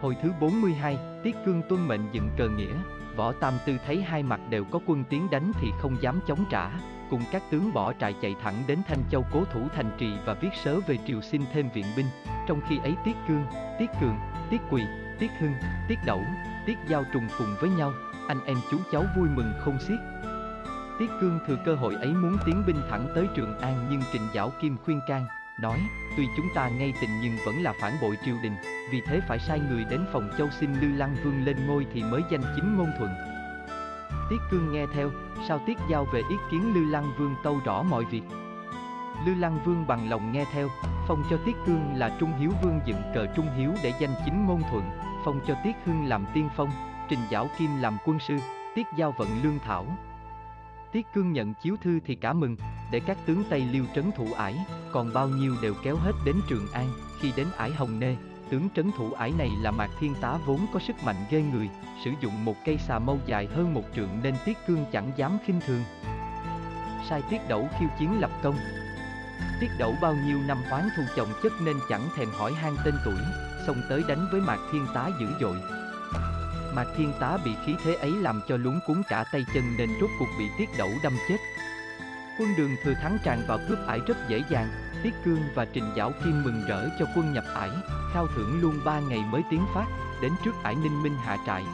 [0.00, 2.74] Hồi thứ 42, Tiết Cương tuân mệnh dựng cờ nghĩa,
[3.16, 6.44] Võ Tam Tư thấy hai mặt đều có quân tiến đánh thì không dám chống
[6.50, 6.70] trả,
[7.10, 10.34] cùng các tướng bỏ trại chạy thẳng đến Thanh Châu cố thủ thành trì và
[10.34, 12.06] viết sớ về triều xin thêm viện binh.
[12.48, 13.44] Trong khi ấy Tiết Cương,
[13.78, 14.16] Tiết Cường,
[14.50, 14.82] Tiết Quỳ,
[15.18, 15.52] Tiết Hưng,
[15.88, 16.22] Tiết Đẩu,
[16.66, 17.92] Tiết Giao trùng phùng với nhau,
[18.28, 19.98] anh em chú cháu vui mừng không xiết.
[20.98, 24.28] Tiết Cương thừa cơ hội ấy muốn tiến binh thẳng tới Trường An nhưng Trịnh
[24.34, 25.26] Giảo Kim khuyên can,
[25.60, 25.80] nói,
[26.16, 28.56] tuy chúng ta ngay tình nhưng vẫn là phản bội triều đình,
[28.90, 32.02] vì thế phải sai người đến phòng châu xin Lư Lăng Vương lên ngôi thì
[32.02, 33.10] mới danh chính ngôn thuận.
[34.30, 35.10] Tiết Cương nghe theo,
[35.48, 38.22] sao Tiết Giao về ý kiến Lư Lăng Vương tâu rõ mọi việc.
[39.26, 40.68] Lư Lăng Vương bằng lòng nghe theo,
[41.08, 44.46] phong cho Tiết Cương là Trung Hiếu Vương dựng cờ Trung Hiếu để danh chính
[44.46, 44.90] ngôn thuận,
[45.24, 46.70] phong cho Tiết Hưng làm tiên phong,
[47.08, 48.36] Trình Giảo Kim làm quân sư,
[48.74, 49.86] Tiết Giao vận lương thảo.
[50.92, 52.56] Tiết Cương nhận chiếu thư thì cả mừng,
[52.90, 54.54] để các tướng Tây Liêu trấn thủ ải,
[54.92, 56.88] còn bao nhiêu đều kéo hết đến Trường An,
[57.20, 58.16] khi đến ải Hồng Nê,
[58.50, 61.68] tướng trấn thủ ải này là Mạc Thiên Tá vốn có sức mạnh ghê người,
[62.04, 65.38] sử dụng một cây xà mâu dài hơn một trượng nên Tiết Cương chẳng dám
[65.46, 65.82] khinh thường.
[67.08, 68.56] Sai Tiết Đẩu khiêu chiến lập công.
[69.60, 72.94] Tiết Đẩu bao nhiêu năm oán thù chồng chất nên chẳng thèm hỏi han tên
[73.04, 73.18] tuổi,
[73.66, 75.56] xông tới đánh với Mạc Thiên Tá dữ dội.
[76.74, 79.90] Mạc Thiên Tá bị khí thế ấy làm cho luống cuốn cả tay chân nên
[80.00, 81.36] rốt cuộc bị Tiết Đẩu đâm chết.
[82.38, 84.68] Quân đường thừa thắng tràn vào cướp ải rất dễ dàng,
[85.02, 87.70] Tiết Cương và Trình Giảo Kim mừng rỡ cho quân nhập ải,
[88.12, 89.86] khao thưởng luôn ba ngày mới tiến phát,
[90.22, 91.64] đến trước ải Ninh Minh hạ trại.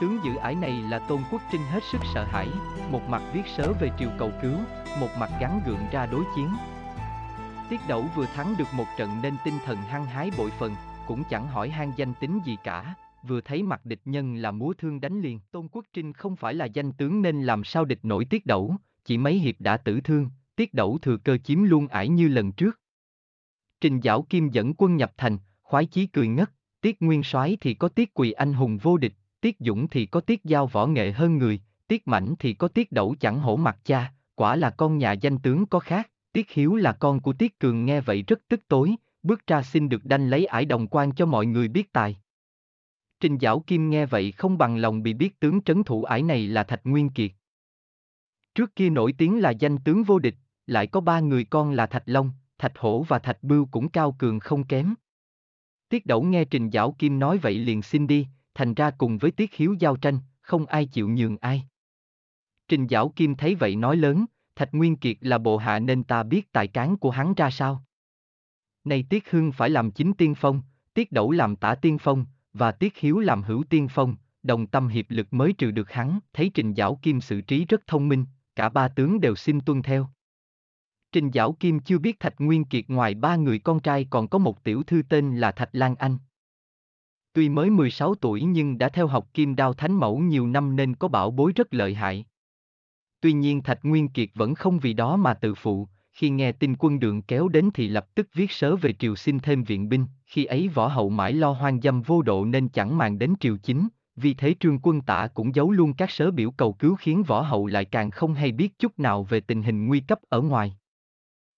[0.00, 2.48] Tướng giữ ải này là Tôn Quốc Trinh hết sức sợ hãi,
[2.90, 4.56] một mặt viết sớ về triều cầu cứu,
[5.00, 6.48] một mặt gắn gượng ra đối chiến.
[7.70, 10.74] Tiết Đẩu vừa thắng được một trận nên tinh thần hăng hái bội phần,
[11.06, 12.94] cũng chẳng hỏi han danh tính gì cả,
[13.28, 15.40] vừa thấy mặt địch nhân là múa thương đánh liền.
[15.50, 18.76] Tôn Quốc Trinh không phải là danh tướng nên làm sao địch nổi Tiết Đẩu,
[19.08, 22.52] chỉ mấy hiệp đã tử thương, Tiết Đẩu thừa cơ chiếm luôn ải như lần
[22.52, 22.80] trước.
[23.80, 27.74] Trình Giảo Kim dẫn quân nhập thành, khoái chí cười ngất, Tiết Nguyên Soái thì
[27.74, 31.12] có Tiết Quỳ anh hùng vô địch, Tiết Dũng thì có Tiết Giao võ nghệ
[31.12, 34.98] hơn người, Tiết mảnh thì có Tiết Đẩu chẳng hổ mặt cha, quả là con
[34.98, 38.40] nhà danh tướng có khác, Tiết Hiếu là con của Tiết Cường nghe vậy rất
[38.48, 41.92] tức tối, bước ra xin được đanh lấy ải đồng quan cho mọi người biết
[41.92, 42.16] tài.
[43.20, 46.46] Trình Giảo Kim nghe vậy không bằng lòng bị biết tướng trấn thủ ải này
[46.46, 47.30] là Thạch Nguyên Kiệt.
[48.58, 50.34] Trước kia nổi tiếng là danh tướng vô địch,
[50.66, 54.16] lại có ba người con là Thạch Long, Thạch Hổ và Thạch Bưu cũng cao
[54.18, 54.94] cường không kém.
[55.88, 59.30] Tiết Đẩu nghe Trình Giảo Kim nói vậy liền xin đi, thành ra cùng với
[59.30, 61.62] Tiết Hiếu giao tranh, không ai chịu nhường ai.
[62.68, 64.24] Trình Giảo Kim thấy vậy nói lớn,
[64.56, 67.84] Thạch Nguyên Kiệt là bộ hạ nên ta biết tài cán của hắn ra sao.
[68.84, 70.62] Này Tiết Hưng phải làm chính tiên phong,
[70.94, 74.88] Tiết Đẩu làm tả tiên phong, và Tiết Hiếu làm hữu tiên phong, đồng tâm
[74.88, 78.24] hiệp lực mới trừ được hắn, thấy Trình Giảo Kim xử trí rất thông minh,
[78.58, 80.08] cả ba tướng đều xin tuân theo.
[81.12, 84.38] Trình Giảo Kim chưa biết Thạch Nguyên Kiệt ngoài ba người con trai còn có
[84.38, 86.18] một tiểu thư tên là Thạch Lan Anh.
[87.32, 90.94] Tuy mới 16 tuổi nhưng đã theo học Kim Đao Thánh Mẫu nhiều năm nên
[90.94, 92.24] có bảo bối rất lợi hại.
[93.20, 96.76] Tuy nhiên Thạch Nguyên Kiệt vẫn không vì đó mà tự phụ, khi nghe tin
[96.78, 100.06] quân đường kéo đến thì lập tức viết sớ về triều xin thêm viện binh,
[100.26, 103.56] khi ấy võ hậu mãi lo hoang dâm vô độ nên chẳng màng đến triều
[103.56, 107.22] chính, vì thế trương quân tả cũng giấu luôn các sớ biểu cầu cứu khiến
[107.22, 110.40] võ hậu lại càng không hay biết chút nào về tình hình nguy cấp ở
[110.40, 110.76] ngoài.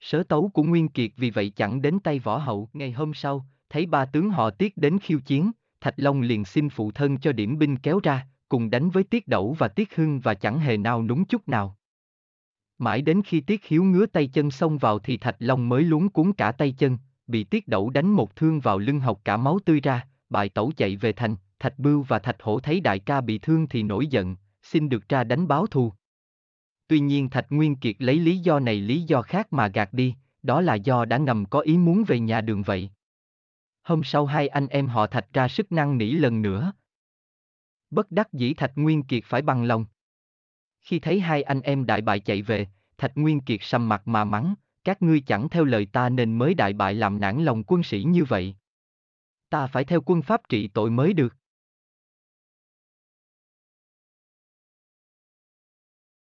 [0.00, 2.68] Sớ tấu của Nguyên Kiệt vì vậy chẳng đến tay võ hậu.
[2.72, 6.68] Ngày hôm sau, thấy ba tướng họ Tiết đến khiêu chiến, Thạch Long liền xin
[6.68, 10.20] phụ thân cho điểm binh kéo ra, cùng đánh với Tiết Đẩu và Tiết Hưng
[10.20, 11.76] và chẳng hề nào núng chút nào.
[12.78, 16.08] Mãi đến khi Tiết Hiếu ngứa tay chân xông vào thì Thạch Long mới luống
[16.08, 19.58] cuốn cả tay chân, bị Tiết Đẩu đánh một thương vào lưng học cả máu
[19.64, 23.20] tươi ra, bại tẩu chạy về thành, Thạch Bưu và Thạch Hổ thấy đại ca
[23.20, 25.92] bị thương thì nổi giận, xin được ra đánh báo thù.
[26.88, 30.14] Tuy nhiên Thạch Nguyên Kiệt lấy lý do này lý do khác mà gạt đi,
[30.42, 32.90] đó là do đã ngầm có ý muốn về nhà đường vậy.
[33.82, 36.72] Hôm sau hai anh em họ Thạch ra sức năng nỉ lần nữa.
[37.90, 39.86] Bất đắc dĩ Thạch Nguyên Kiệt phải bằng lòng.
[40.80, 42.66] Khi thấy hai anh em đại bại chạy về,
[42.98, 46.54] Thạch Nguyên Kiệt sầm mặt mà mắng, các ngươi chẳng theo lời ta nên mới
[46.54, 48.54] đại bại làm nản lòng quân sĩ như vậy.
[49.48, 51.36] Ta phải theo quân pháp trị tội mới được.